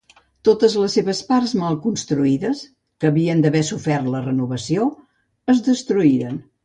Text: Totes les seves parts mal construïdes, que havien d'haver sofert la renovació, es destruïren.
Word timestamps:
Totes 0.47 0.75
les 0.83 0.93
seves 0.99 1.19
parts 1.27 1.51
mal 1.63 1.75
construïdes, 1.83 2.63
que 3.03 3.11
havien 3.11 3.43
d'haver 3.45 3.61
sofert 3.69 4.09
la 4.15 4.23
renovació, 4.25 4.89
es 5.55 5.63
destruïren. 5.69 6.43